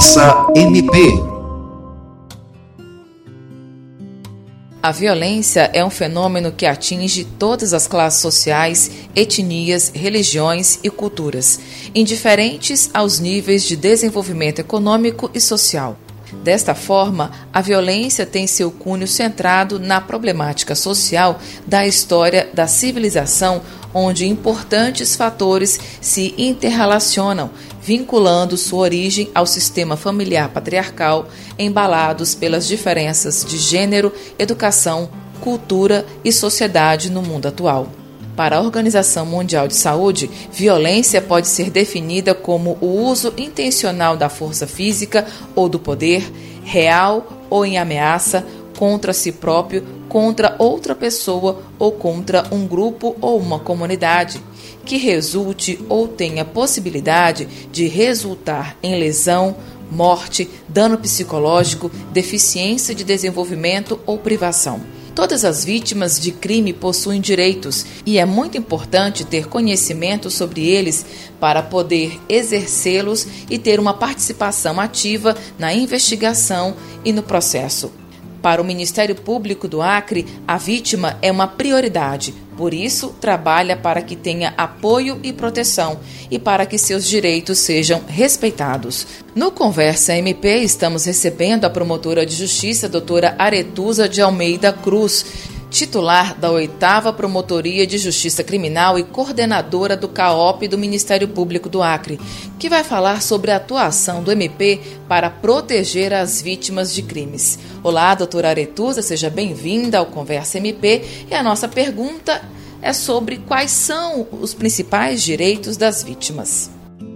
Conversa 0.00 0.46
MP. 0.56 0.98
A 4.82 4.90
violência 4.92 5.70
é 5.74 5.84
um 5.84 5.90
fenômeno 5.90 6.50
que 6.50 6.64
atinge 6.64 7.26
todas 7.38 7.74
as 7.74 7.86
classes 7.86 8.18
sociais, 8.18 8.90
etnias, 9.14 9.92
religiões 9.94 10.78
e 10.82 10.88
culturas, 10.88 11.60
indiferentes 11.94 12.88
aos 12.94 13.20
níveis 13.20 13.64
de 13.64 13.76
desenvolvimento 13.76 14.60
econômico 14.60 15.30
e 15.34 15.40
social. 15.40 15.98
Desta 16.32 16.74
forma, 16.74 17.30
a 17.52 17.60
violência 17.60 18.24
tem 18.24 18.46
seu 18.46 18.70
cunho 18.70 19.06
centrado 19.06 19.78
na 19.78 20.00
problemática 20.00 20.74
social 20.74 21.38
da 21.66 21.86
história 21.86 22.48
da 22.54 22.66
civilização, 22.66 23.60
onde 23.92 24.26
importantes 24.26 25.16
fatores 25.16 25.78
se 26.00 26.34
interrelacionam, 26.38 27.50
vinculando 27.82 28.56
sua 28.56 28.80
origem 28.80 29.30
ao 29.34 29.46
sistema 29.46 29.96
familiar 29.96 30.48
patriarcal, 30.50 31.28
embalados 31.58 32.34
pelas 32.34 32.66
diferenças 32.66 33.44
de 33.44 33.58
gênero, 33.58 34.12
educação, 34.38 35.08
cultura 35.40 36.06
e 36.24 36.32
sociedade 36.32 37.10
no 37.10 37.22
mundo 37.22 37.46
atual. 37.48 37.88
Para 38.36 38.56
a 38.56 38.60
Organização 38.60 39.26
Mundial 39.26 39.68
de 39.68 39.76
Saúde, 39.76 40.30
violência 40.52 41.20
pode 41.20 41.48
ser 41.48 41.68
definida 41.68 42.34
como 42.34 42.78
o 42.80 42.86
uso 42.86 43.34
intencional 43.36 44.16
da 44.16 44.28
força 44.28 44.66
física 44.66 45.26
ou 45.54 45.68
do 45.68 45.78
poder, 45.78 46.30
real 46.64 47.26
ou 47.50 47.66
em 47.66 47.76
ameaça, 47.76 48.46
contra 48.80 49.12
si 49.12 49.30
próprio, 49.30 49.84
contra 50.08 50.56
outra 50.58 50.94
pessoa 50.94 51.62
ou 51.78 51.92
contra 51.92 52.46
um 52.50 52.66
grupo 52.66 53.14
ou 53.20 53.38
uma 53.38 53.58
comunidade, 53.58 54.42
que 54.86 54.96
resulte 54.96 55.78
ou 55.86 56.08
tenha 56.08 56.46
possibilidade 56.46 57.46
de 57.70 57.86
resultar 57.86 58.78
em 58.82 58.98
lesão, 58.98 59.54
morte, 59.90 60.48
dano 60.66 60.96
psicológico, 60.96 61.90
deficiência 62.10 62.94
de 62.94 63.04
desenvolvimento 63.04 64.00
ou 64.06 64.16
privação. 64.16 64.80
Todas 65.14 65.44
as 65.44 65.62
vítimas 65.62 66.18
de 66.18 66.32
crime 66.32 66.72
possuem 66.72 67.20
direitos 67.20 67.84
e 68.06 68.16
é 68.16 68.24
muito 68.24 68.56
importante 68.56 69.26
ter 69.26 69.46
conhecimento 69.46 70.30
sobre 70.30 70.66
eles 70.66 71.04
para 71.38 71.62
poder 71.62 72.18
exercê-los 72.30 73.26
e 73.50 73.58
ter 73.58 73.78
uma 73.78 73.92
participação 73.92 74.80
ativa 74.80 75.36
na 75.58 75.74
investigação 75.74 76.74
e 77.04 77.12
no 77.12 77.22
processo. 77.22 77.99
Para 78.42 78.62
o 78.62 78.64
Ministério 78.64 79.14
Público 79.14 79.68
do 79.68 79.82
Acre, 79.82 80.26
a 80.46 80.56
vítima 80.56 81.18
é 81.20 81.30
uma 81.30 81.46
prioridade, 81.46 82.34
por 82.60 82.74
isso, 82.74 83.14
trabalha 83.18 83.74
para 83.74 84.02
que 84.02 84.14
tenha 84.14 84.52
apoio 84.54 85.18
e 85.22 85.32
proteção 85.32 85.98
e 86.30 86.38
para 86.38 86.66
que 86.66 86.76
seus 86.76 87.08
direitos 87.08 87.58
sejam 87.58 88.02
respeitados. 88.06 89.06
No 89.34 89.50
Conversa 89.50 90.14
MP, 90.14 90.58
estamos 90.58 91.06
recebendo 91.06 91.64
a 91.64 91.70
promotora 91.70 92.26
de 92.26 92.34
justiça, 92.34 92.86
doutora 92.86 93.34
Aretusa 93.38 94.06
de 94.06 94.20
Almeida 94.20 94.74
Cruz 94.74 95.24
titular 95.70 96.36
da 96.36 96.50
oitava 96.50 97.12
Promotoria 97.12 97.86
de 97.86 97.96
Justiça 97.96 98.42
Criminal 98.42 98.98
e 98.98 99.04
coordenadora 99.04 99.96
do 99.96 100.08
CAOP 100.08 100.66
do 100.66 100.76
Ministério 100.76 101.28
Público 101.28 101.68
do 101.68 101.80
Acre, 101.80 102.20
que 102.58 102.68
vai 102.68 102.82
falar 102.82 103.22
sobre 103.22 103.52
a 103.52 103.56
atuação 103.56 104.22
do 104.22 104.32
MP 104.32 104.80
para 105.08 105.30
proteger 105.30 106.12
as 106.12 106.42
vítimas 106.42 106.92
de 106.92 107.02
crimes. 107.02 107.58
Olá, 107.84 108.14
doutora 108.16 108.48
Aretusa, 108.48 109.00
seja 109.00 109.30
bem-vinda 109.30 109.98
ao 109.98 110.06
Conversa 110.06 110.58
MP 110.58 111.02
e 111.30 111.34
a 111.34 111.42
nossa 111.42 111.68
pergunta 111.68 112.42
é 112.82 112.92
sobre 112.92 113.36
quais 113.38 113.70
são 113.70 114.26
os 114.32 114.52
principais 114.52 115.22
direitos 115.22 115.76
das 115.76 116.02
vítimas. 116.02 116.68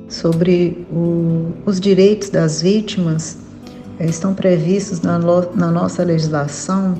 Sobre 0.09 0.87
o, 0.93 1.53
os 1.67 1.81
direitos 1.81 2.29
das 2.29 2.63
vítimas, 2.63 3.39
eh, 3.99 4.07
estão 4.07 4.35
previstos 4.35 5.01
na, 5.01 5.19
na 5.19 5.71
nossa 5.73 6.05
legislação 6.05 6.95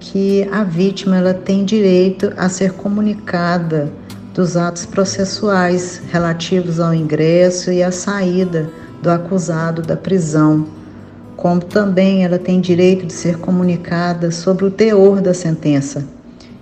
que 0.00 0.48
a 0.50 0.64
vítima 0.64 1.18
ela 1.18 1.34
tem 1.34 1.64
direito 1.64 2.32
a 2.36 2.48
ser 2.48 2.72
comunicada 2.72 3.92
dos 4.34 4.56
atos 4.56 4.86
processuais 4.86 6.00
relativos 6.10 6.80
ao 6.80 6.94
ingresso 6.94 7.70
e 7.70 7.82
à 7.82 7.92
saída 7.92 8.70
do 9.02 9.10
acusado 9.10 9.82
da 9.82 9.96
prisão, 9.96 10.66
como 11.36 11.60
também 11.60 12.24
ela 12.24 12.38
tem 12.38 12.60
direito 12.60 13.06
de 13.06 13.12
ser 13.12 13.38
comunicada 13.38 14.30
sobre 14.30 14.64
o 14.64 14.70
teor 14.70 15.20
da 15.20 15.34
sentença 15.34 16.04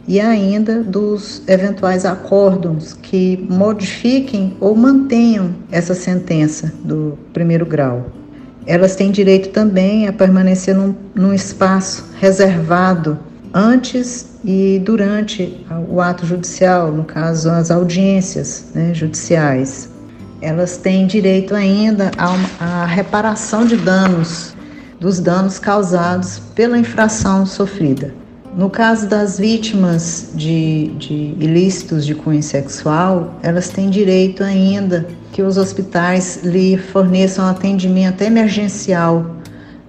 e 0.09 0.19
ainda 0.19 0.83
dos 0.83 1.43
eventuais 1.47 2.07
acórdons 2.07 2.95
que 2.95 3.47
modifiquem 3.51 4.57
ou 4.59 4.75
mantenham 4.75 5.55
essa 5.71 5.95
sentença 5.95 6.73
do 6.83 7.19
primeiro 7.35 7.67
grau. 7.67 8.07
Elas 8.67 8.97
têm 8.97 9.11
direito 9.11 9.51
também 9.51 10.09
a 10.09 10.13
permanecer 10.13 10.75
num, 10.75 10.95
num 11.15 11.35
espaço 11.35 12.07
reservado 12.19 13.19
antes 13.55 14.27
e 14.45 14.81
durante 14.85 15.65
o 15.89 16.01
ato 16.01 16.27
judicial, 16.27 16.93
no 16.93 17.05
caso, 17.05 17.51
as 17.51 17.71
audiências 17.71 18.67
né, 18.75 18.93
judiciais. 18.95 19.89
Elas 20.41 20.77
têm 20.77 21.07
direito 21.07 21.55
ainda 21.55 22.11
à 22.61 22.85
reparação 22.85 23.65
de 23.65 23.77
danos, 23.77 24.55
dos 25.01 25.19
danos 25.19 25.59
causados 25.59 26.41
pela 26.55 26.79
infração 26.79 27.45
sofrida. 27.45 28.15
No 28.57 28.71
caso 28.71 29.09
das 29.09 29.39
vítimas 29.39 30.31
de, 30.35 30.89
de 30.99 31.15
ilícitos 31.39 32.05
de 32.05 32.15
cunho 32.15 32.43
sexual, 32.43 33.35
elas 33.43 33.69
têm 33.69 33.91
direito 33.91 34.43
ainda 34.43 35.07
que 35.33 35.43
os 35.43 35.57
hospitais 35.57 36.41
lhe 36.43 36.77
forneçam 36.77 37.47
atendimento 37.47 38.23
emergencial, 38.23 39.27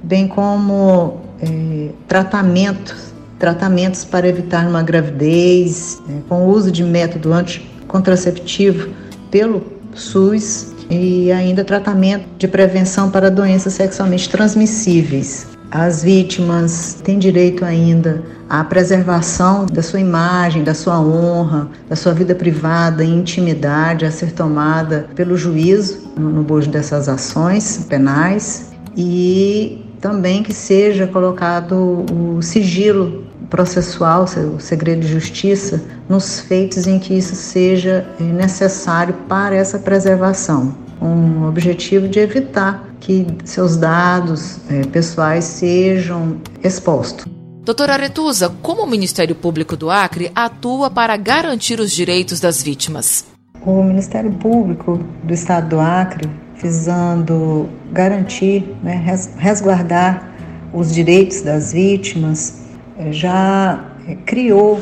bem 0.03 0.27
como 0.27 1.21
é, 1.41 1.89
tratamentos 2.07 3.08
tratamentos 3.39 4.03
para 4.03 4.27
evitar 4.27 4.67
uma 4.67 4.83
gravidez, 4.83 6.01
né, 6.07 6.21
com 6.27 6.45
o 6.45 6.49
uso 6.49 6.71
de 6.71 6.83
método 6.83 7.33
anticontraceptivo 7.33 8.89
pelo 9.31 9.63
SUS 9.95 10.73
e 10.89 11.31
ainda 11.31 11.63
tratamento 11.63 12.25
de 12.37 12.47
prevenção 12.47 13.09
para 13.09 13.31
doenças 13.31 13.73
sexualmente 13.73 14.29
transmissíveis. 14.29 15.47
As 15.71 16.03
vítimas 16.03 16.99
têm 17.03 17.19
direito 17.19 17.63
ainda 17.63 18.23
à 18.49 18.63
preservação 18.63 19.67
da 19.67 19.83
sua 19.83 19.99
imagem, 19.99 20.63
da 20.63 20.73
sua 20.73 20.99
honra, 20.99 21.69
da 21.87 21.95
sua 21.95 22.11
vida 22.11 22.33
privada 22.33 23.03
e 23.03 23.07
intimidade 23.07 24.03
a 24.03 24.11
ser 24.11 24.31
tomada 24.31 25.07
pelo 25.15 25.37
juízo 25.37 26.11
no 26.17 26.41
bojo 26.41 26.71
dessas 26.71 27.07
ações 27.07 27.85
penais 27.87 28.71
e 28.97 29.85
também 30.01 30.41
que 30.41 30.53
seja 30.53 31.05
colocado 31.05 32.03
o 32.11 32.41
sigilo 32.41 33.28
processual, 33.49 34.25
o 34.55 34.59
segredo 34.59 35.01
de 35.01 35.07
justiça, 35.07 35.81
nos 36.07 36.39
feitos 36.39 36.87
em 36.87 36.99
que 36.99 37.13
isso 37.13 37.35
seja 37.35 38.05
eh, 38.19 38.23
necessário 38.23 39.13
para 39.27 39.55
essa 39.55 39.79
preservação, 39.79 40.75
com 40.99 41.43
o 41.43 41.47
objetivo 41.47 42.07
de 42.07 42.19
evitar 42.19 42.89
que 42.99 43.25
seus 43.45 43.77
dados 43.77 44.59
é, 44.69 44.81
pessoais 44.87 45.45
sejam 45.45 46.37
expostos. 46.63 47.25
Doutora 47.63 47.93
Aretusa, 47.93 48.51
como 48.61 48.83
o 48.83 48.87
Ministério 48.87 49.35
Público 49.35 49.77
do 49.77 49.89
Acre 49.89 50.31
atua 50.35 50.89
para 50.89 51.15
garantir 51.15 51.79
os 51.79 51.91
direitos 51.91 52.39
das 52.39 52.61
vítimas? 52.61 53.25
O 53.65 53.83
Ministério 53.83 54.31
Público 54.31 54.99
do 55.23 55.33
Estado 55.33 55.69
do 55.69 55.79
Acre, 55.79 56.29
visando 56.61 57.69
garantir, 57.91 58.75
né, 58.83 59.03
resguardar 59.37 60.29
os 60.73 60.93
direitos 60.93 61.41
das 61.41 61.73
vítimas, 61.73 62.68
já 63.11 63.79
eh, 64.07 64.15
criou 64.25 64.79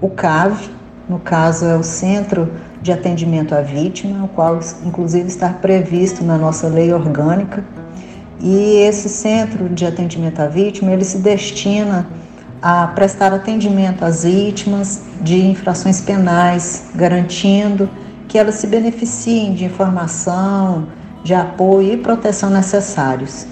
o 0.00 0.08
CAV, 0.08 0.70
no 1.08 1.18
caso 1.18 1.66
é 1.66 1.76
o 1.76 1.82
Centro 1.82 2.50
de 2.80 2.92
Atendimento 2.92 3.54
à 3.54 3.60
Vítima, 3.60 4.24
o 4.24 4.28
qual 4.28 4.60
inclusive 4.84 5.28
está 5.28 5.50
previsto 5.50 6.24
na 6.24 6.38
nossa 6.38 6.68
lei 6.68 6.92
orgânica. 6.92 7.64
E 8.40 8.76
esse 8.76 9.08
Centro 9.08 9.68
de 9.68 9.84
Atendimento 9.84 10.40
à 10.40 10.46
Vítima, 10.46 10.92
ele 10.92 11.04
se 11.04 11.18
destina 11.18 12.06
a 12.62 12.88
prestar 12.88 13.32
atendimento 13.32 14.04
às 14.04 14.24
vítimas 14.24 15.02
de 15.20 15.44
infrações 15.46 16.00
penais, 16.00 16.90
garantindo 16.94 17.88
que 18.26 18.38
elas 18.38 18.56
se 18.56 18.66
beneficiem 18.66 19.54
de 19.54 19.64
informação, 19.64 20.86
de 21.24 21.34
apoio 21.34 21.94
e 21.94 21.96
proteção 21.96 22.50
necessários. 22.50 23.46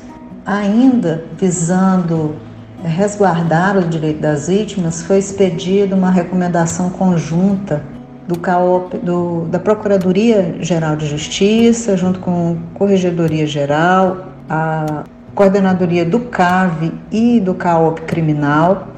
Ainda 0.45 1.25
visando 1.39 2.37
resguardar 2.85 3.77
o 3.77 3.83
direito 3.83 4.21
das 4.21 4.49
vítimas, 4.49 5.03
foi 5.03 5.19
expedida 5.19 5.95
uma 5.95 6.11
recomendação 6.11 6.91
conjunta 6.91 7.83
do 8.27 8.39
CAOP, 8.39 8.99
do, 8.99 9.47
da 9.49 9.59
Procuradoria 9.59 10.57
Geral 10.61 10.97
de 10.97 11.07
Justiça, 11.07 11.97
junto 11.97 12.19
com 12.21 12.57
a 12.75 12.79
Corregedoria 12.79 13.47
Geral, 13.47 14.27
a 14.49 15.05
Coordenadoria 15.35 16.05
do 16.05 16.21
CAV 16.21 16.93
e 17.13 17.39
do 17.41 17.55
CAOP 17.55 18.03
Criminal, 18.03 18.89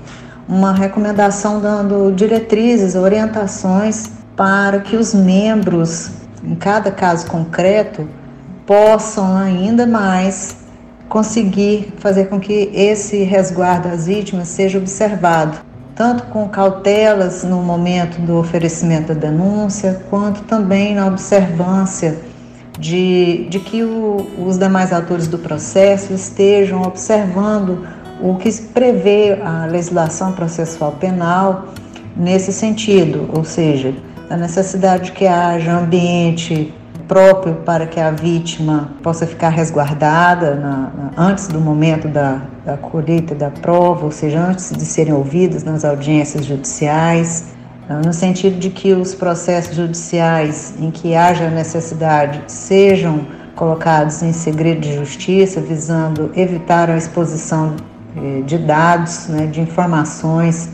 uma 0.49 0.73
recomendação 0.73 1.61
dando 1.61 2.13
diretrizes, 2.13 2.95
orientações 2.95 4.11
para 4.35 4.81
que 4.81 4.97
os 4.97 5.13
membros, 5.13 6.11
em 6.43 6.55
cada 6.55 6.91
caso 6.91 7.27
concreto, 7.27 8.09
possam 8.65 9.37
ainda 9.37 9.87
mais 9.87 10.57
conseguir 11.09 11.93
fazer 11.99 12.27
com 12.27 12.39
que 12.39 12.71
esse 12.75 13.23
resguardo 13.23 13.89
às 13.89 14.07
vítimas 14.07 14.49
seja 14.49 14.79
observado, 14.79 15.59
tanto 15.95 16.25
com 16.25 16.49
cautelas 16.49 17.43
no 17.43 17.63
momento 17.63 18.21
do 18.21 18.37
oferecimento 18.37 19.15
da 19.15 19.15
denúncia, 19.15 20.03
quanto 20.11 20.43
também 20.43 20.95
na 20.95 21.07
observância 21.07 22.19
de, 22.79 23.47
de 23.49 23.59
que 23.59 23.83
o, 23.83 24.27
os 24.39 24.57
demais 24.57 24.93
atores 24.93 25.27
do 25.27 25.39
processo 25.39 26.13
estejam 26.13 26.83
observando 26.83 27.87
o 28.21 28.37
que 28.37 28.51
prevê 28.63 29.39
a 29.43 29.67
legislação 29.67 30.33
processual 30.33 30.93
penal 30.93 31.69
nesse 32.17 32.53
sentido, 32.53 33.29
ou 33.33 33.45
seja, 33.45 33.95
a 34.29 34.37
necessidade 34.37 35.07
de 35.07 35.13
que 35.13 35.27
haja 35.27 35.73
ambiente 35.73 36.73
próprio 37.09 37.55
para 37.65 37.87
que 37.87 37.99
a 37.99 38.11
vítima 38.11 38.91
possa 39.03 39.27
ficar 39.27 39.49
resguardada 39.49 40.55
na, 40.55 40.77
na, 40.77 41.11
antes 41.17 41.49
do 41.49 41.59
momento 41.59 42.07
da, 42.07 42.43
da 42.65 42.77
colheita 42.77 43.35
da 43.35 43.51
prova, 43.51 44.05
ou 44.05 44.13
seja, 44.13 44.39
antes 44.39 44.71
de 44.71 44.85
serem 44.85 45.15
ouvidas 45.15 45.65
nas 45.65 45.85
audiências 45.85 46.45
judiciais, 46.45 47.47
ah, 47.89 48.03
no 48.05 48.13
sentido 48.13 48.59
de 48.59 48.69
que 48.69 48.93
os 48.93 49.15
processos 49.15 49.75
judiciais 49.75 50.75
em 50.79 50.91
que 50.91 51.17
haja 51.17 51.49
necessidade 51.49 52.43
sejam 52.47 53.27
colocados 53.57 54.23
em 54.23 54.33
segredo 54.33 54.83
de 54.83 54.95
justiça, 54.95 55.61
visando 55.61 56.31
evitar 56.37 56.91
a 56.91 56.97
exposição 56.97 57.75
eh, 58.17 58.43
de 58.43 58.59
dados, 58.59 59.27
né, 59.29 59.47
de 59.47 59.61
informações 59.61 60.71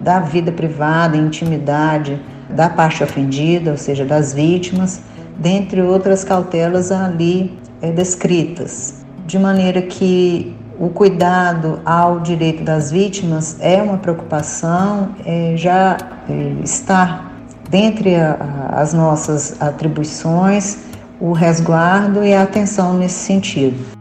da 0.00 0.18
vida 0.18 0.50
privada, 0.50 1.16
intimidade 1.16 2.20
da 2.50 2.68
parte 2.68 3.04
ofendida, 3.04 3.70
ou 3.70 3.76
seja, 3.76 4.04
das 4.04 4.34
vítimas, 4.34 5.00
dentre 5.38 5.80
outras 5.82 6.24
cautelas 6.24 6.90
ali 6.92 7.58
é, 7.82 7.90
descritas, 7.90 9.04
de 9.26 9.38
maneira 9.38 9.82
que 9.82 10.54
o 10.78 10.88
cuidado 10.88 11.80
ao 11.84 12.20
direito 12.20 12.64
das 12.64 12.90
vítimas 12.90 13.56
é 13.60 13.80
uma 13.80 13.98
preocupação, 13.98 15.10
é, 15.24 15.54
já 15.56 15.96
é, 16.28 16.62
está 16.62 17.30
dentre 17.68 18.16
a, 18.16 18.36
as 18.76 18.92
nossas 18.92 19.60
atribuições 19.60 20.78
o 21.20 21.32
resguardo 21.32 22.24
e 22.24 22.34
a 22.34 22.42
atenção 22.42 22.94
nesse 22.94 23.20
sentido. 23.20 23.93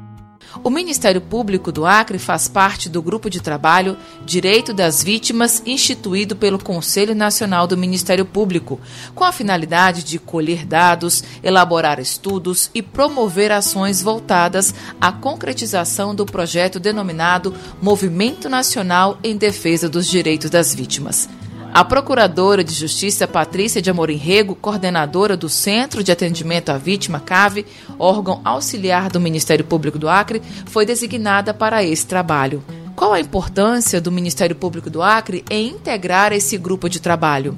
O 0.63 0.69
Ministério 0.69 1.19
Público 1.19 1.73
do 1.73 1.85
Acre 1.85 2.17
faz 2.17 2.47
parte 2.47 2.87
do 2.87 3.01
grupo 3.01 3.29
de 3.29 3.41
trabalho 3.41 3.97
Direito 4.25 4.73
das 4.73 5.03
Vítimas, 5.03 5.61
instituído 5.65 6.37
pelo 6.37 6.57
Conselho 6.57 7.13
Nacional 7.13 7.67
do 7.67 7.75
Ministério 7.75 8.25
Público, 8.25 8.79
com 9.13 9.25
a 9.25 9.33
finalidade 9.33 10.05
de 10.05 10.17
colher 10.17 10.65
dados, 10.65 11.21
elaborar 11.43 11.99
estudos 11.99 12.71
e 12.73 12.81
promover 12.81 13.51
ações 13.51 14.01
voltadas 14.01 14.73
à 15.01 15.11
concretização 15.11 16.15
do 16.15 16.25
projeto 16.25 16.79
denominado 16.79 17.53
Movimento 17.81 18.47
Nacional 18.47 19.19
em 19.21 19.35
Defesa 19.35 19.89
dos 19.89 20.07
Direitos 20.07 20.49
das 20.49 20.73
Vítimas. 20.73 21.27
A 21.73 21.83
Procuradora 21.83 22.63
de 22.63 22.71
Justiça 22.71 23.27
Patrícia 23.27 23.81
de 23.81 23.89
Amorim 23.89 24.15
Rego, 24.15 24.53
coordenadora 24.53 25.35
do 25.35 25.49
Centro 25.49 26.03
de 26.03 26.11
Atendimento 26.11 26.69
à 26.69 26.77
Vítima, 26.77 27.19
CAVE, 27.19 27.65
órgão 27.97 28.41
auxiliar 28.45 29.09
do 29.09 29.19
Ministério 29.19 29.65
Público 29.65 29.97
do 29.97 30.07
Acre, 30.07 30.39
foi 30.67 30.85
designada 30.85 31.51
para 31.51 31.83
esse 31.83 32.05
trabalho. 32.05 32.63
Qual 32.95 33.11
a 33.11 33.19
importância 33.19 33.99
do 33.99 34.11
Ministério 34.11 34.55
Público 34.55 34.87
do 34.87 35.01
Acre 35.01 35.43
em 35.49 35.69
integrar 35.69 36.31
esse 36.31 36.59
grupo 36.59 36.87
de 36.87 37.01
trabalho? 37.01 37.57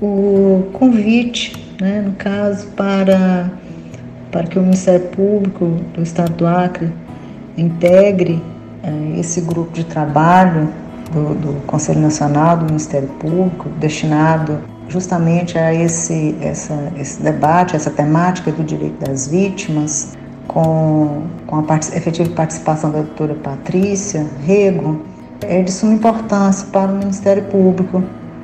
O 0.00 0.70
convite, 0.72 1.56
né, 1.80 2.02
no 2.02 2.12
caso, 2.12 2.68
para, 2.68 3.50
para 4.30 4.46
que 4.46 4.56
o 4.60 4.62
Ministério 4.62 5.08
Público 5.08 5.66
do 5.92 6.02
Estado 6.04 6.34
do 6.34 6.46
Acre 6.46 6.92
integre 7.58 8.40
é, 8.80 9.18
esse 9.18 9.40
grupo 9.40 9.72
de 9.72 9.82
trabalho 9.82 10.72
do, 11.12 11.34
do 11.34 11.66
Conselho 11.66 12.00
Nacional 12.00 12.56
do 12.56 12.66
Ministério 12.66 13.08
Público, 13.20 13.68
destinado 13.78 14.58
justamente 14.88 15.56
a 15.58 15.72
esse, 15.72 16.36
essa, 16.40 16.92
esse 16.98 17.22
debate, 17.22 17.76
essa 17.76 17.90
temática 17.90 18.50
do 18.50 18.62
direito 18.62 18.98
das 19.04 19.28
vítimas, 19.28 20.16
com, 20.46 21.22
com 21.46 21.56
a 21.56 21.62
part 21.62 21.94
efetiva 21.96 22.28
participação 22.30 22.90
da 22.90 22.98
doutora 22.98 23.34
Patrícia 23.34 24.26
Rego, 24.44 25.02
é 25.42 25.62
de 25.62 25.72
suma 25.72 25.94
importância 25.94 26.66
para 26.70 26.90
o 26.90 26.96
Ministério 26.96 27.44
Público, 27.44 28.02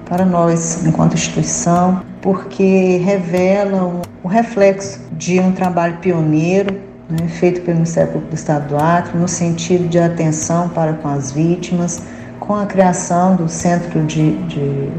para 0.08 0.24
nós, 0.24 0.86
enquanto 0.86 1.14
instituição, 1.14 2.02
porque 2.22 2.96
revela 3.04 3.84
o, 3.84 4.02
o 4.24 4.28
reflexo 4.28 5.00
de 5.12 5.38
um 5.38 5.52
trabalho 5.52 5.98
pioneiro 5.98 6.80
né, 7.08 7.28
feito 7.28 7.60
pelo 7.62 7.76
Ministério 7.76 8.12
Público 8.12 8.30
do 8.30 8.36
Estado 8.36 8.68
do 8.68 8.76
Acre, 8.76 9.18
no 9.18 9.28
sentido 9.28 9.86
de 9.88 9.98
atenção 9.98 10.68
para 10.68 10.94
com 10.94 11.08
as 11.08 11.30
vítimas, 11.30 12.02
com 12.48 12.54
a 12.54 12.64
criação 12.64 13.36
do 13.36 13.46
Centro 13.46 14.02
de, 14.04 14.32
de 14.46 14.90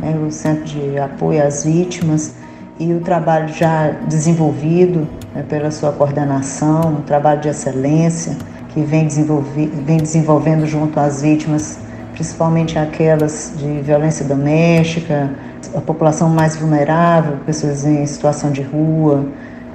né, 0.00 0.16
o 0.24 0.30
Centro 0.30 0.64
de 0.64 0.96
Apoio 0.96 1.44
às 1.44 1.64
Vítimas, 1.64 2.36
e 2.78 2.92
o 2.92 3.00
trabalho 3.00 3.48
já 3.48 3.90
desenvolvido 4.06 5.08
né, 5.34 5.44
pela 5.48 5.72
sua 5.72 5.90
coordenação, 5.90 6.98
um 6.98 7.02
trabalho 7.02 7.40
de 7.40 7.48
excelência 7.48 8.36
que 8.72 8.80
vem, 8.80 9.08
vem 9.08 9.96
desenvolvendo 9.96 10.64
junto 10.66 11.00
às 11.00 11.20
vítimas, 11.20 11.80
principalmente 12.12 12.78
aquelas 12.78 13.52
de 13.56 13.80
violência 13.80 14.24
doméstica, 14.24 15.30
a 15.74 15.80
população 15.80 16.28
mais 16.28 16.54
vulnerável, 16.54 17.38
pessoas 17.44 17.84
em 17.84 18.06
situação 18.06 18.52
de 18.52 18.62
rua, 18.62 19.26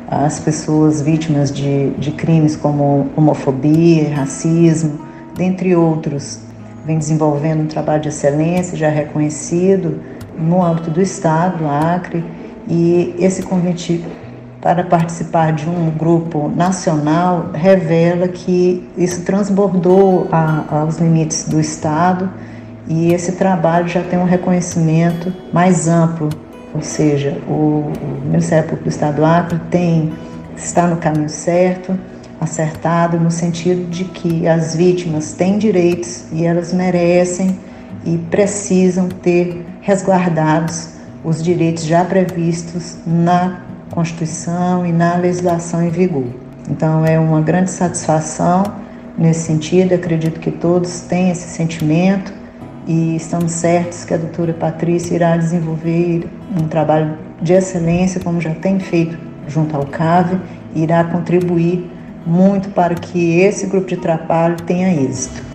as 0.08 0.40
pessoas 0.40 1.02
vítimas 1.02 1.52
de, 1.52 1.90
de 1.92 2.12
crimes 2.12 2.56
como 2.56 3.08
homofobia, 3.18 4.16
racismo, 4.16 5.09
dentre 5.40 5.74
outros, 5.74 6.42
vem 6.86 6.98
desenvolvendo 6.98 7.62
um 7.62 7.68
trabalho 7.68 8.02
de 8.02 8.10
excelência 8.10 8.78
já 8.78 8.90
reconhecido 8.90 10.02
no 10.38 10.62
âmbito 10.62 10.92
do 10.92 11.02
Estado, 11.02 11.66
Acre, 11.66 12.26
e 12.68 13.16
esse 13.18 13.42
convite 13.44 14.04
para 14.60 14.84
participar 14.84 15.54
de 15.54 15.68
um 15.70 15.90
grupo 15.92 16.50
nacional 16.50 17.52
revela 17.54 18.28
que 18.28 18.86
isso 18.98 19.24
transbordou 19.24 20.28
a, 20.30 20.82
aos 20.82 20.98
limites 20.98 21.48
do 21.48 21.58
Estado 21.58 22.30
e 22.86 23.14
esse 23.14 23.32
trabalho 23.34 23.88
já 23.88 24.04
tem 24.04 24.20
um 24.20 24.26
reconhecimento 24.26 25.34
mais 25.54 25.88
amplo, 25.88 26.28
ou 26.76 26.82
seja, 26.82 27.38
o, 27.48 27.94
o 28.02 28.22
Ministério 28.26 28.66
Público 28.66 28.84
do 28.84 28.90
Estado 28.90 29.16
do 29.16 29.26
Acre 29.26 29.58
tem, 29.72 30.12
está 30.58 30.86
no 30.86 30.98
caminho 30.98 31.30
certo, 31.30 31.98
acertado 32.40 33.20
no 33.20 33.30
sentido 33.30 33.90
de 33.90 34.06
que 34.06 34.48
as 34.48 34.76
vítimas 34.76 35.34
têm 35.34 35.58
direitos 35.58 36.26
e 36.32 36.46
elas 36.46 36.74
merecem 36.74 37.60
e 38.06 38.18
precisam 38.30 39.10
ter 39.10 39.66
resguardados 39.82 40.90
os 41.24 41.44
direitos 41.44 41.84
já 41.84 42.06
previstos 42.06 42.98
na 43.06 43.62
Constituição 43.92 44.86
e 44.86 44.92
na 44.92 45.16
legislação 45.16 45.84
em 45.84 45.90
vigor. 45.90 46.28
Então 46.70 47.06
é 47.06 47.20
uma 47.20 47.42
grande 47.42 47.72
satisfação 47.72 48.64
nesse 49.18 49.42
sentido, 49.42 49.94
acredito 49.94 50.40
que 50.40 50.52
todos 50.52 51.02
têm 51.02 51.32
esse 51.32 51.50
sentimento 51.50 52.32
e 52.88 53.16
estamos 53.16 53.52
certos 53.52 54.06
que 54.06 54.14
a 54.14 54.18
doutora 54.18 54.54
Patrícia 54.54 55.16
irá 55.16 55.36
desenvolver 55.36 56.28
um 56.58 56.68
trabalho 56.68 57.18
de 57.42 57.54
excelência, 57.54 58.22
como 58.24 58.40
já 58.40 58.54
tem 58.56 58.80
feito 58.80 59.18
junto 59.48 59.76
ao 59.76 59.86
CAVE, 59.86 60.40
e 60.74 60.84
irá 60.84 61.04
contribuir 61.04 61.90
muito 62.30 62.70
para 62.70 62.96
que 62.96 63.40
esse 63.40 63.66
grupo 63.66 63.88
de 63.88 63.98
trabalho 63.98 64.56
tenha 64.64 64.94
êxito. 64.94 65.50